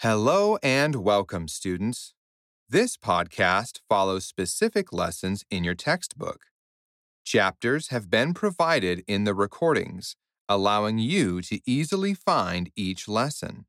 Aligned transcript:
Hello 0.00 0.58
and 0.62 0.96
welcome, 0.96 1.48
students. 1.48 2.12
This 2.68 2.98
podcast 2.98 3.80
follows 3.88 4.26
specific 4.26 4.92
lessons 4.92 5.42
in 5.50 5.64
your 5.64 5.74
textbook. 5.74 6.48
Chapters 7.24 7.88
have 7.88 8.10
been 8.10 8.34
provided 8.34 9.02
in 9.08 9.24
the 9.24 9.32
recordings, 9.32 10.14
allowing 10.50 10.98
you 10.98 11.40
to 11.40 11.60
easily 11.64 12.12
find 12.12 12.70
each 12.76 13.08
lesson. 13.08 13.64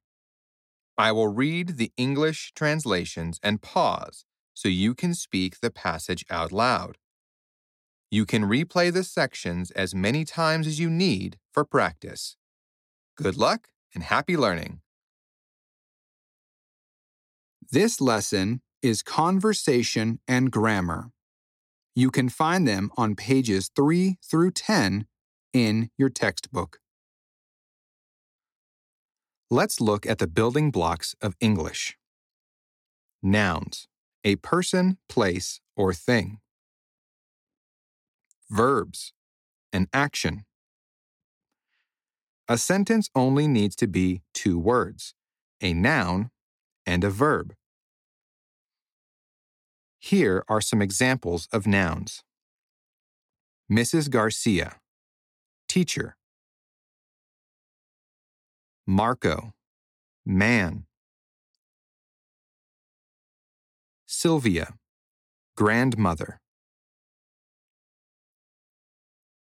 I 0.98 1.14
will 1.14 1.30
read 1.30 1.78
the 1.78 1.94
English 1.96 2.52
translations 2.54 3.40
and 3.42 3.62
pause 3.62 4.26
so 4.54 4.68
you 4.68 4.96
can 4.96 5.14
speak 5.14 5.62
the 5.62 5.72
passage 5.72 6.26
out 6.30 6.52
loud. 6.52 6.98
You 8.12 8.26
can 8.26 8.44
replay 8.44 8.92
the 8.92 9.06
sections 9.06 9.72
as 9.72 9.96
many 9.96 10.26
times 10.26 10.68
as 10.68 10.78
you 10.78 10.90
need 10.90 11.38
for 11.54 11.64
practice. 11.64 12.36
Good 13.16 13.38
luck 13.38 13.70
and 13.96 14.04
happy 14.04 14.36
learning. 14.36 14.82
This 17.70 18.00
lesson 18.00 18.62
is 18.82 19.04
conversation 19.04 20.20
and 20.26 20.50
grammar. 20.50 21.12
You 21.96 22.12
can 22.12 22.30
find 22.30 22.66
them 22.66 22.92
on 22.96 23.16
pages 23.16 23.70
3 23.76 24.18
through 24.24 24.52
10 24.52 25.06
in 25.52 25.90
your 25.98 26.10
textbook. 26.10 26.80
Let's 29.52 29.82
look 29.82 30.06
at 30.06 30.20
the 30.20 30.28
building 30.28 30.72
blocks 30.72 31.14
of 31.22 31.36
English. 31.42 31.98
Nouns, 33.22 33.90
a 34.24 34.38
person, 34.38 34.98
place, 35.10 35.60
or 35.76 35.94
thing. 35.94 36.40
Verbs, 38.50 39.12
an 39.74 39.88
action. 39.92 40.46
A 42.48 42.58
sentence 42.58 43.10
only 43.14 43.46
needs 43.46 43.76
to 43.76 43.88
be 43.88 44.22
two 44.34 44.58
words 44.58 45.14
a 45.60 45.74
noun 45.74 46.30
and 46.88 47.04
a 47.04 47.10
verb. 47.10 47.54
Here 50.00 50.44
are 50.48 50.62
some 50.62 50.82
examples 50.82 51.48
of 51.52 51.68
nouns 51.68 52.24
Mrs. 53.70 54.10
Garcia, 54.10 54.78
teacher. 55.68 56.16
Marco, 58.88 59.52
man. 60.26 60.86
Sylvia, 64.06 64.76
grandmother. 65.58 66.40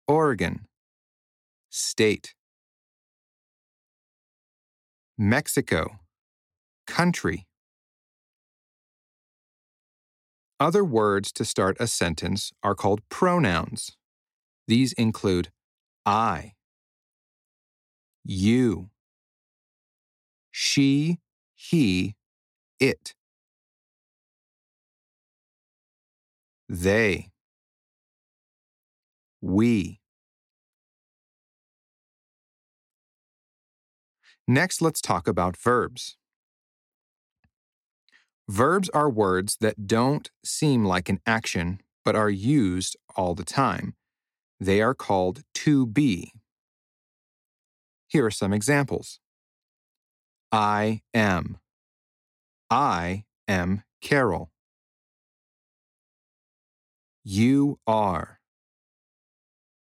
Oregon, 0.09 0.67
state. 1.71 2.35
Mexico, 5.17 6.01
country. 6.87 7.47
Other 10.59 10.85
words 10.85 11.33
to 11.33 11.45
start 11.45 11.77
a 11.79 11.87
sentence 11.87 12.53
are 12.63 12.75
called 12.75 13.01
pronouns. 13.11 13.97
These 14.67 14.93
include 14.95 15.51
I, 16.07 16.55
you, 18.25 18.91
she, 20.51 21.19
he, 21.55 22.17
it, 22.81 23.15
they, 26.69 27.31
we. 29.41 30.01
Next, 34.49 34.81
let's 34.81 35.01
talk 35.01 35.29
about 35.29 35.57
verbs. 35.57 36.17
Verbs 38.49 38.89
are 38.91 39.11
words 39.11 39.57
that 39.61 39.89
don't 39.89 40.31
seem 40.45 40.85
like 40.85 41.09
an 41.09 41.21
action 41.27 41.81
but 42.05 42.15
are 42.15 42.31
used 42.31 42.97
all 43.17 43.35
the 43.35 43.45
time. 43.45 43.95
They 44.61 44.81
are 44.81 44.95
called 44.95 45.43
to 45.55 45.87
be. 45.87 46.33
Here 48.07 48.25
are 48.25 48.31
some 48.31 48.53
examples 48.53 49.19
I 50.53 51.03
am. 51.13 51.59
I 52.71 53.25
am 53.49 53.83
Carol. 54.01 54.53
You 57.25 57.81
are. 57.87 58.39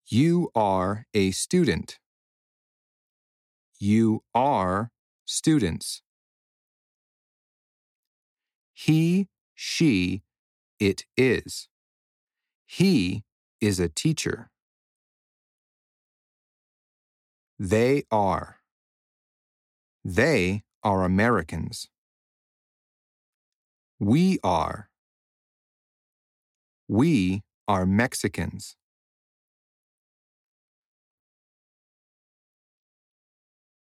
You 0.05 0.49
are 0.55 1.05
a 1.13 1.31
student. 1.31 1.99
You 3.77 4.23
are 4.33 4.91
students. 5.25 6.01
He, 8.79 9.27
she, 9.55 10.21
it 10.79 11.05
is. 11.17 11.67
He 12.67 13.23
is 13.59 13.79
a 13.79 13.89
teacher. 13.89 14.51
They 17.57 18.03
are. 18.11 18.59
They 20.05 20.61
are 20.83 21.03
Americans. 21.03 21.87
We 23.99 24.37
are. 24.43 24.89
We 26.87 27.41
are 27.67 27.87
Mexicans. 27.87 28.75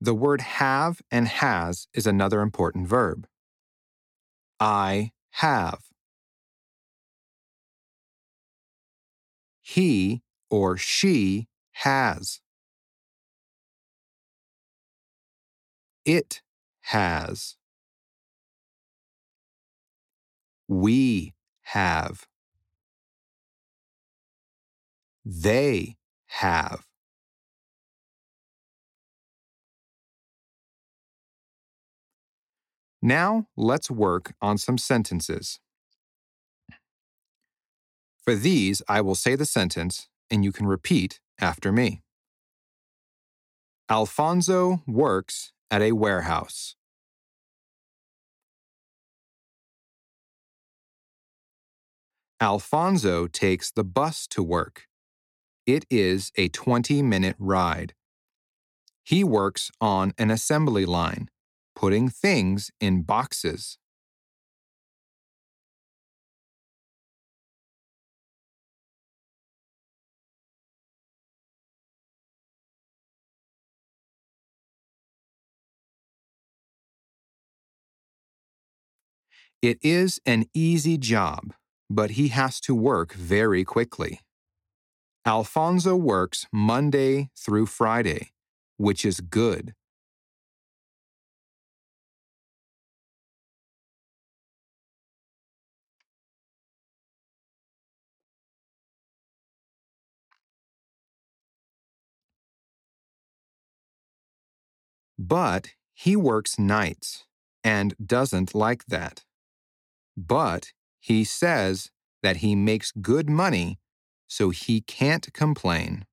The 0.02 0.16
word 0.16 0.42
have 0.42 1.04
and 1.12 1.28
has 1.28 1.88
is 1.94 2.08
another 2.08 2.42
important 2.42 2.88
verb. 2.88 3.28
I 4.60 5.12
have. 5.32 5.80
He 9.62 10.24
or 10.50 10.78
she 10.78 11.48
has. 11.72 12.42
It 16.06 16.42
has. 16.82 17.56
We 20.68 21.36
have. 21.62 22.28
They 25.24 25.98
have. 26.28 26.89
Now 33.02 33.48
let's 33.56 33.90
work 33.90 34.34
on 34.42 34.58
some 34.58 34.78
sentences. 34.78 35.60
For 38.24 38.36
these, 38.36 38.82
I 38.88 39.02
will 39.02 39.16
say 39.16 39.36
the 39.36 39.46
sentence 39.46 40.10
and 40.30 40.44
you 40.44 40.52
can 40.52 40.68
repeat 40.68 41.20
after 41.40 41.72
me. 41.72 42.02
Alphonso 43.90 44.84
works 44.86 45.52
at 45.72 45.82
a 45.82 45.94
warehouse. 45.94 46.76
Alphonso 52.42 53.28
takes 53.28 53.72
the 53.72 53.84
bus 53.84 54.28
to 54.28 54.44
work. 54.44 54.88
It 55.66 55.86
is 55.90 56.32
a 56.38 56.50
20 56.50 57.02
minute 57.02 57.36
ride. 57.40 57.94
He 59.04 59.24
works 59.24 59.72
on 59.82 60.14
an 60.18 60.30
assembly 60.30 60.86
line 60.86 61.30
putting 61.80 62.10
things 62.10 62.72
in 62.82 63.04
boxes. 63.04 63.78
It 79.62 79.78
is 79.82 80.20
an 80.26 80.48
easy 80.54 80.98
job, 80.98 81.54
but 81.90 82.12
he 82.12 82.28
has 82.28 82.60
to 82.62 82.76
work 82.76 83.14
very 83.14 83.64
quickly. 83.64 84.20
Alphonso 85.26 85.96
works 85.96 86.46
Monday 86.52 87.30
through 87.38 87.68
Friday, 87.68 88.32
which 88.76 89.06
is 89.06 89.22
good. 89.22 89.76
But 105.20 105.72
he 105.94 106.16
works 106.16 106.58
nights 106.58 107.26
and 107.62 107.94
doesn't 108.04 108.56
like 108.56 108.86
that. 108.86 109.26
But 110.16 110.72
he 111.02 111.26
says 111.26 111.92
that 112.24 112.38
he 112.38 112.56
makes 112.56 112.94
good 112.94 113.30
money, 113.30 113.80
so 114.28 114.50
he 114.50 114.80
can't 114.80 115.32
complain. 115.34 116.06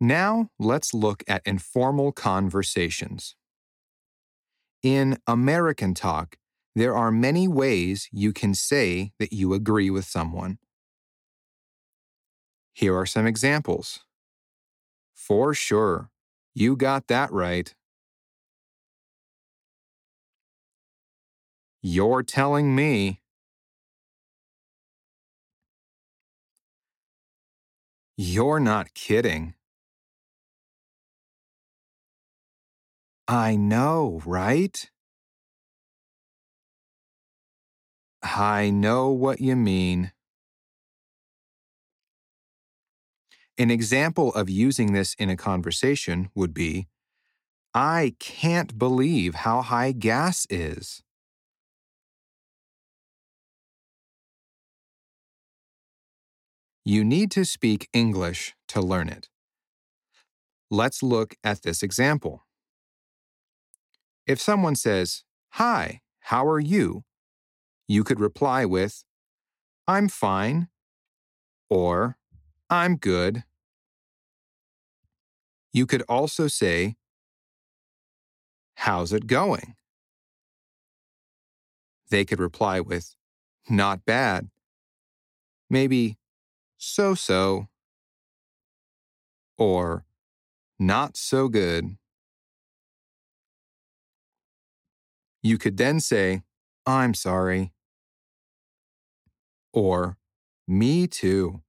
Now 0.00 0.50
let's 0.58 0.94
look 0.94 1.24
at 1.26 1.42
informal 1.44 2.12
conversations. 2.12 3.34
In 4.82 5.18
American 5.26 5.92
talk, 5.92 6.36
there 6.76 6.96
are 6.96 7.10
many 7.10 7.48
ways 7.48 8.08
you 8.12 8.32
can 8.32 8.54
say 8.54 9.10
that 9.18 9.32
you 9.32 9.52
agree 9.52 9.90
with 9.90 10.04
someone. 10.04 10.58
Here 12.74 12.96
are 12.96 13.06
some 13.06 13.26
examples. 13.26 14.04
For 15.16 15.52
sure. 15.52 16.10
You 16.54 16.76
got 16.76 17.08
that 17.08 17.32
right. 17.32 17.74
You're 21.82 22.22
telling 22.22 22.76
me. 22.76 23.20
You're 28.16 28.60
not 28.60 28.94
kidding. 28.94 29.54
I 33.28 33.54
know, 33.54 34.20
right? 34.26 34.90
I 38.22 38.70
know 38.70 39.10
what 39.10 39.40
you 39.40 39.56
mean. 39.56 40.12
An 43.58 43.70
example 43.70 44.32
of 44.32 44.48
using 44.48 44.92
this 44.94 45.12
in 45.18 45.28
a 45.28 45.36
conversation 45.36 46.30
would 46.34 46.54
be 46.54 46.88
I 47.74 48.14
can't 48.20 48.78
believe 48.78 49.36
how 49.36 49.62
high 49.62 49.92
gas 49.92 50.46
is. 50.50 51.02
You 56.84 57.04
need 57.04 57.30
to 57.32 57.44
speak 57.44 57.88
English 57.92 58.56
to 58.68 58.80
learn 58.80 59.08
it. 59.08 59.28
Let's 60.70 61.02
look 61.02 61.34
at 61.44 61.62
this 61.62 61.82
example. 61.82 62.46
If 64.28 64.42
someone 64.42 64.76
says, 64.76 65.24
Hi, 65.52 66.02
how 66.20 66.46
are 66.46 66.60
you? 66.60 67.04
You 67.86 68.04
could 68.04 68.20
reply 68.20 68.66
with, 68.66 69.02
I'm 69.86 70.08
fine, 70.10 70.68
or 71.70 72.18
I'm 72.68 72.96
good. 72.96 73.44
You 75.72 75.86
could 75.86 76.02
also 76.02 76.46
say, 76.46 76.96
How's 78.74 79.14
it 79.14 79.26
going? 79.26 79.76
They 82.10 82.26
could 82.26 82.38
reply 82.38 82.80
with, 82.80 83.16
Not 83.70 84.04
bad. 84.04 84.50
Maybe, 85.70 86.18
So 86.76 87.14
so. 87.14 87.68
Or, 89.56 90.04
Not 90.78 91.16
so 91.16 91.48
good. 91.48 91.96
You 95.48 95.56
could 95.56 95.78
then 95.78 95.98
say, 95.98 96.42
I'm 96.84 97.14
sorry. 97.14 97.72
Or, 99.72 100.18
Me 100.66 101.06
too. 101.06 101.62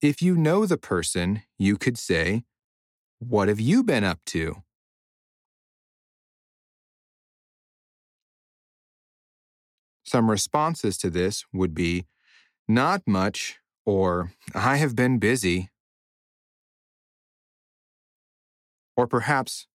If 0.00 0.22
you 0.22 0.34
know 0.34 0.64
the 0.64 0.78
person, 0.78 1.42
you 1.58 1.76
could 1.76 1.98
say, 1.98 2.44
What 3.18 3.48
have 3.48 3.60
you 3.60 3.84
been 3.84 4.02
up 4.02 4.20
to? 4.32 4.62
Some 10.04 10.30
responses 10.30 10.96
to 10.96 11.10
this 11.10 11.44
would 11.52 11.74
be, 11.74 12.06
Not 12.66 13.02
much, 13.06 13.58
or 13.84 14.32
I 14.54 14.78
have 14.78 14.96
been 14.96 15.18
busy. 15.18 15.68
Or 18.98 19.06
perhaps, 19.06 19.66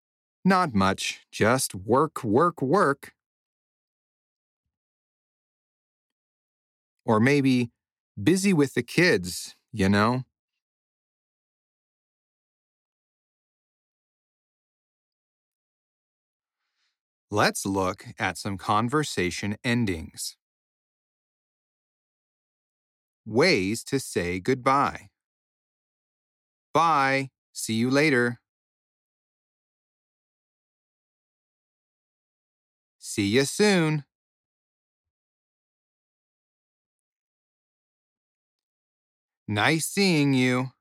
Not 0.43 0.73
much, 0.73 1.27
just 1.31 1.75
work, 1.75 2.25
work, 2.25 2.61
work. 2.61 3.13
Or 7.05 7.19
maybe, 7.19 7.71
Busy 8.21 8.53
with 8.53 8.75
the 8.75 8.83
kids, 8.83 9.55
you 9.71 9.89
know? 9.89 10.23
Let's 17.29 17.65
look 17.65 18.05
at 18.17 18.37
some 18.37 18.57
conversation 18.57 19.57
endings. 19.61 20.37
Ways 23.25 23.83
to 23.85 23.99
say 23.99 24.39
goodbye. 24.39 25.09
Bye. 26.73 27.29
See 27.53 27.73
you 27.75 27.89
later. 27.89 28.39
See 33.13 33.27
you 33.27 33.45
soon. 33.45 34.05
Nice 39.47 39.85
seeing 39.85 40.33
you. 40.33 40.71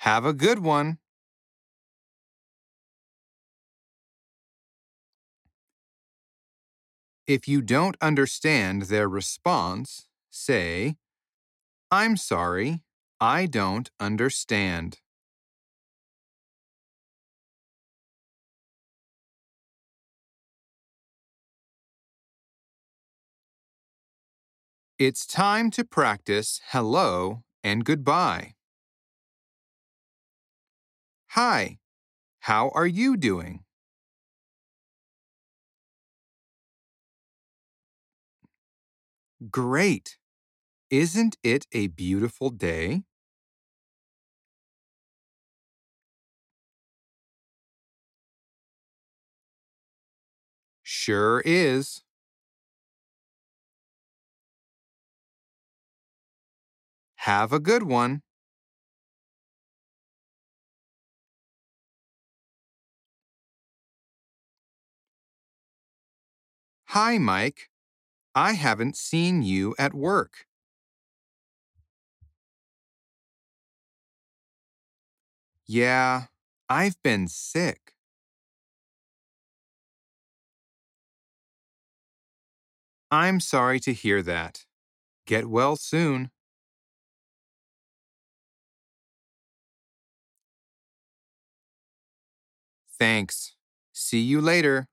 Have 0.00 0.26
a 0.26 0.34
good 0.34 0.58
one. 0.58 0.98
If 7.26 7.48
you 7.48 7.62
don't 7.62 7.96
understand 8.02 8.82
their 8.82 9.08
response, 9.08 10.08
say, 10.28 10.98
I'm 11.90 12.18
sorry, 12.18 12.82
I 13.18 13.46
don't 13.46 13.90
understand. 13.98 14.98
It's 24.98 25.24
time 25.24 25.70
to 25.72 25.84
practice 25.84 26.60
hello 26.70 27.44
and 27.62 27.84
goodbye. 27.84 28.54
Hi, 31.32 31.80
how 32.40 32.70
are 32.70 32.86
you 32.86 33.16
doing? 33.16 33.64
Great. 39.50 40.18
Isn't 40.90 41.36
it 41.42 41.66
a 41.72 41.88
beautiful 41.88 42.50
day? 42.50 43.04
Sure 50.84 51.40
is. 51.44 52.03
Have 57.24 57.52
a 57.52 57.58
good 57.58 57.82
one. 57.82 58.22
Hi, 66.86 67.18
Mike. 67.18 67.68
I 68.34 68.54
haven't 68.54 68.96
seen 68.96 69.42
you 69.42 69.74
at 69.78 69.94
work. 69.94 70.46
Yeah, 75.66 76.26
I've 76.70 77.00
been 77.02 77.28
sick. 77.28 77.94
I'm 83.10 83.40
sorry 83.40 83.80
to 83.80 83.92
hear 83.94 84.22
that. 84.22 84.66
Get 85.26 85.46
well 85.48 85.76
soon. 85.76 86.30
Thanks. 92.98 93.54
See 93.92 94.20
you 94.20 94.40
later. 94.40 94.88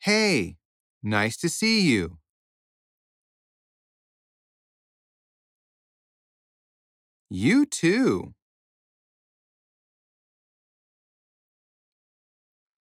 Hey, 0.00 0.56
nice 1.02 1.36
to 1.38 1.48
see 1.48 1.80
you. 1.82 2.18
You 7.30 7.64
too. 7.64 8.34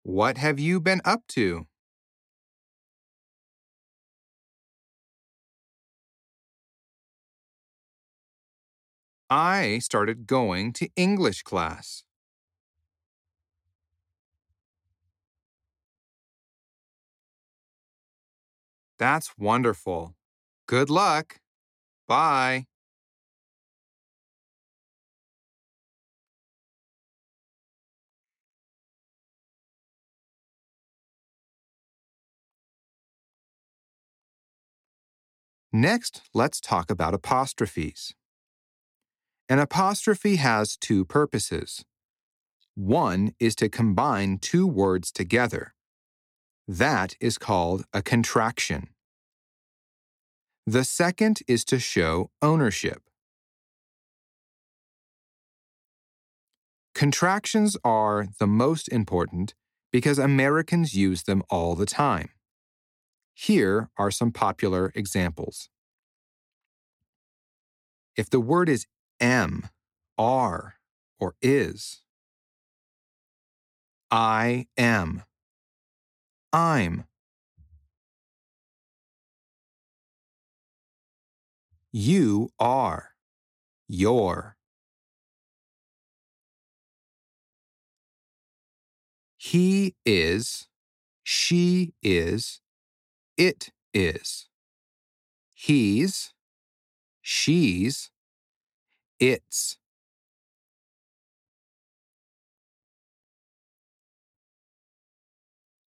What 0.03 0.37
have 0.37 0.59
you 0.59 0.79
been 0.79 1.01
up 1.03 1.25
to? 1.29 1.65
I 9.31 9.79
started 9.79 10.27
going 10.27 10.73
to 10.73 10.89
English 10.95 11.41
class. 11.41 12.03
That's 18.99 19.37
wonderful. 19.37 20.15
Good 20.67 20.89
luck. 20.89 21.41
Bye. 22.07 22.67
Next, 35.73 36.21
let's 36.33 36.61
talk 36.61 36.89
about 36.89 37.13
apostrophes. 37.13 38.13
An 39.51 39.59
apostrophe 39.59 40.37
has 40.37 40.77
two 40.77 41.03
purposes. 41.03 41.83
One 42.73 43.33
is 43.37 43.53
to 43.55 43.67
combine 43.67 44.37
two 44.37 44.65
words 44.65 45.11
together. 45.11 45.73
That 46.69 47.15
is 47.19 47.37
called 47.37 47.83
a 47.91 48.01
contraction. 48.01 48.87
The 50.65 50.85
second 50.85 51.39
is 51.49 51.65
to 51.65 51.79
show 51.79 52.31
ownership. 52.41 53.01
Contractions 56.95 57.75
are 57.83 58.27
the 58.39 58.47
most 58.47 58.87
important 58.87 59.53
because 59.91 60.17
Americans 60.17 60.93
use 60.93 61.23
them 61.23 61.43
all 61.49 61.75
the 61.75 61.85
time. 61.85 62.29
Here 63.33 63.89
are 63.97 64.11
some 64.11 64.31
popular 64.31 64.93
examples. 64.95 65.67
If 68.15 68.29
the 68.29 68.39
word 68.39 68.69
is 68.69 68.87
am, 69.21 69.69
are, 70.17 70.75
or 71.19 71.35
is, 71.41 72.01
I 74.09 74.67
am, 74.77 75.23
I'm, 76.51 77.05
you 81.93 82.51
are, 82.59 83.11
you're, 83.87 84.57
he 89.37 89.95
is, 90.05 90.67
she 91.23 91.93
is, 92.03 92.61
it 93.37 93.71
is. 93.91 94.49
He's, 95.53 96.33
she's, 97.23 98.10
it's. 99.21 99.77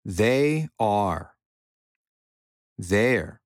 They 0.05 0.69
are. 0.79 1.33
They're. 2.77 3.41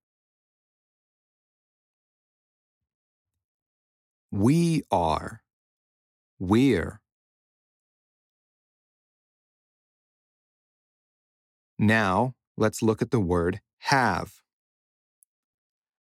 We 4.31 4.83
are. 4.91 5.41
We're. 6.39 7.01
Now, 11.79 12.35
let's 12.57 12.81
look 12.81 13.01
at 13.01 13.11
the 13.11 13.19
word 13.21 13.61
have. 13.79 14.41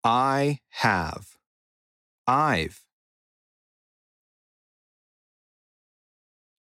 I 0.05 0.61
have. 0.71 1.37
I've. 2.27 2.86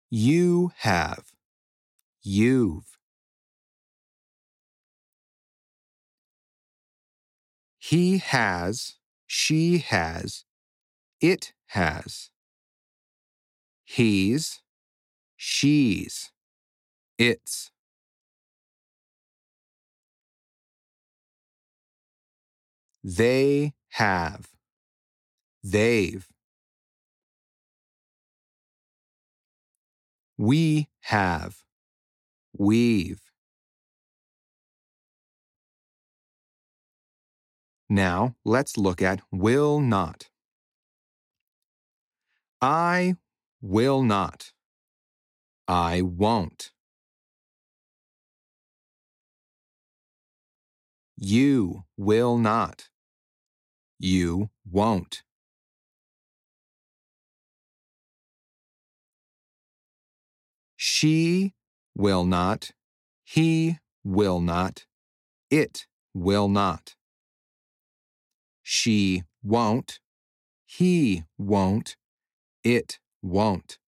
You 0.09 0.71
have. 0.77 1.33
You've. 2.23 2.97
He 7.77 8.17
has. 8.19 8.95
She 9.25 9.79
has. 9.79 10.45
It 11.19 11.53
has. 11.67 12.29
He's. 13.83 14.61
She's. 15.35 16.31
It's. 17.17 17.71
They 23.03 23.73
have. 23.89 24.47
They've. 25.63 26.27
We 30.37 30.89
have. 31.01 31.63
We've. 32.57 33.21
Now, 37.89 38.35
let's 38.43 38.77
look 38.77 39.01
at 39.01 39.21
will 39.31 39.79
not. 39.79 40.29
I 42.61 43.15
will 43.61 44.03
not. 44.03 44.51
I 45.67 46.01
won't. 46.01 46.71
You 51.17 51.85
will 51.97 52.37
not. 52.37 52.89
You 53.99 54.49
won't. 54.69 55.23
She 60.89 61.51
will 61.95 62.23
not. 62.23 62.71
He 63.25 63.77
will 64.05 64.39
not. 64.39 64.85
It 65.51 65.85
will 66.13 66.47
not. 66.47 66.95
She 68.63 69.23
won't. 69.43 69.99
He 70.65 71.25
won't. 71.37 71.97
It 72.63 72.99
won't. 73.21 73.79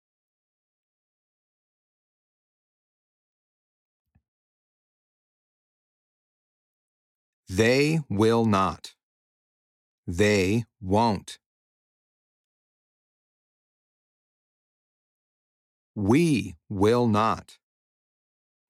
They 7.47 8.01
will 8.09 8.45
not. 8.45 8.93
They 10.05 10.65
won't. 10.81 11.39
We 15.99 16.55
will 16.69 17.07
not. 17.07 17.57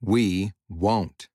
We 0.02 0.54
won't. 0.68 1.28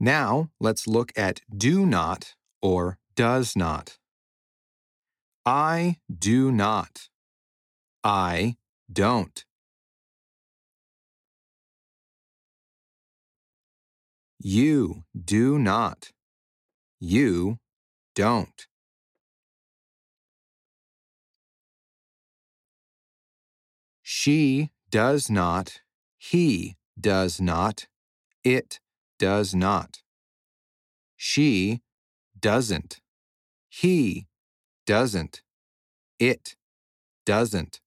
Now 0.00 0.50
let's 0.58 0.88
look 0.88 1.12
at 1.16 1.42
do 1.56 1.86
not 1.86 2.34
or 2.60 2.98
does 3.14 3.54
not. 3.54 3.98
I 5.46 5.98
do 6.12 6.50
not. 6.50 7.10
I 8.02 8.56
don't. 8.92 9.44
You 14.40 15.04
do 15.14 15.60
not. 15.60 16.10
You 17.00 17.58
don't. 18.14 18.66
She 24.02 24.70
does 24.90 25.30
not. 25.30 25.80
He 26.18 26.76
does 27.00 27.40
not. 27.40 27.86
It 28.44 28.80
does 29.18 29.54
not. 29.54 30.02
She 31.16 31.80
doesn't. 32.38 33.00
He 33.70 34.26
doesn't. 34.84 35.42
It 36.18 36.56
doesn't. 37.24 37.80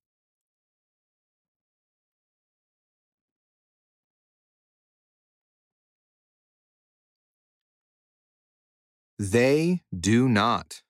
They 9.23 9.83
do 9.97 10.27
not. 10.27 10.81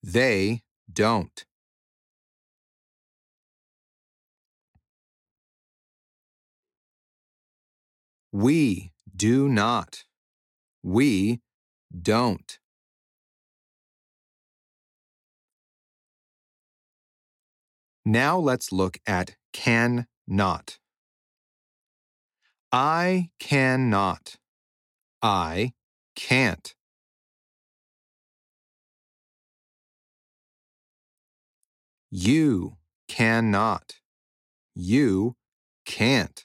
They 0.00 0.62
don't. 0.92 1.44
We 8.30 8.92
do 9.16 9.48
not. 9.48 10.04
We 10.84 11.40
don't. 11.90 12.60
Now 18.04 18.38
let's 18.38 18.70
look 18.70 18.98
at 19.04 19.34
can 19.52 20.06
not. 20.28 20.78
I 22.70 23.30
cannot. 23.40 24.36
I 25.20 25.72
can't. 26.14 26.76
You 32.10 32.76
cannot. 33.08 33.94
You 34.74 35.36
can't. 35.84 36.44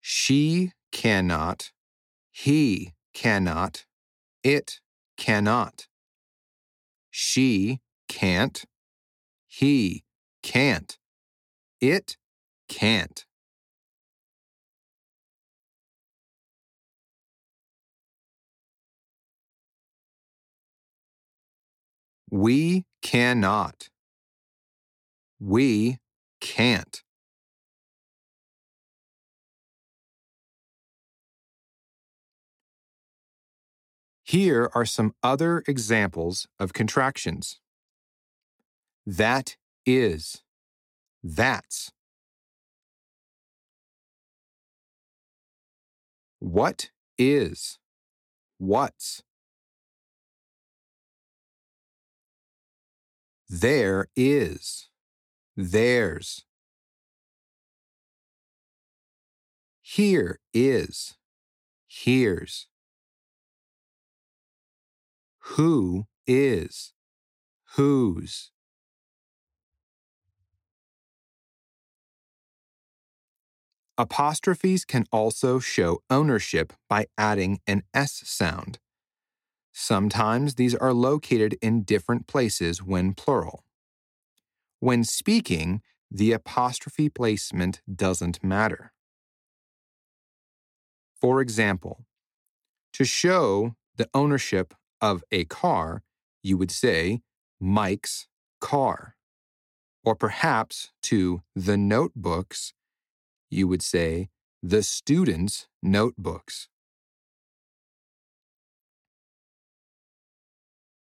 She 0.00 0.72
cannot. 0.92 1.72
He 2.32 2.94
cannot. 3.12 3.84
It 4.42 4.80
cannot. 5.16 5.86
She 7.10 7.80
can't. 8.08 8.64
He 9.46 10.04
can't. 10.42 10.98
It 11.80 12.16
can't. 12.68 13.26
We 22.30 22.84
cannot. 23.02 23.88
We 25.40 25.98
can't. 26.40 27.02
Here 34.22 34.70
are 34.74 34.84
some 34.84 35.12
other 35.24 35.64
examples 35.66 36.46
of 36.60 36.72
contractions. 36.72 37.58
That 39.04 39.56
is. 39.84 40.44
That's. 41.24 41.90
What 46.38 46.90
is? 47.18 47.80
What's? 48.58 49.24
There 53.52 54.06
is. 54.14 54.90
There's. 55.56 56.44
Here 59.82 60.38
is. 60.54 61.16
Here's. 61.88 62.68
Who 65.56 66.06
is? 66.28 66.92
Who's? 67.74 68.52
Apostrophes 73.98 74.84
can 74.84 75.06
also 75.10 75.58
show 75.58 75.98
ownership 76.08 76.72
by 76.88 77.06
adding 77.18 77.58
an 77.66 77.82
S 77.92 78.22
sound. 78.26 78.78
Sometimes 79.82 80.56
these 80.56 80.74
are 80.74 80.92
located 80.92 81.56
in 81.62 81.84
different 81.84 82.26
places 82.26 82.82
when 82.82 83.14
plural. 83.14 83.64
When 84.78 85.04
speaking, 85.04 85.80
the 86.10 86.32
apostrophe 86.32 87.08
placement 87.08 87.80
doesn't 87.90 88.44
matter. 88.44 88.92
For 91.18 91.40
example, 91.40 92.04
to 92.92 93.06
show 93.06 93.74
the 93.96 94.06
ownership 94.12 94.74
of 95.00 95.24
a 95.32 95.46
car, 95.46 96.02
you 96.42 96.58
would 96.58 96.70
say 96.70 97.22
Mike's 97.58 98.28
car. 98.60 99.16
Or 100.04 100.14
perhaps 100.14 100.90
to 101.04 101.40
the 101.56 101.78
notebooks, 101.78 102.74
you 103.48 103.66
would 103.66 103.82
say 103.82 104.28
the 104.62 104.82
students' 104.82 105.68
notebooks. 105.82 106.68